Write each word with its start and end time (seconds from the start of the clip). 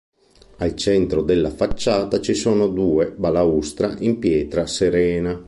Al 0.57 0.73
centro 0.73 1.21
della 1.21 1.51
facciata 1.51 2.19
ci 2.21 2.33
sono 2.33 2.65
due 2.69 3.11
balaustra 3.11 3.95
in 3.99 4.17
pietra 4.17 4.65
serena. 4.65 5.39